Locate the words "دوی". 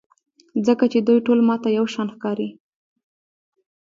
1.07-1.19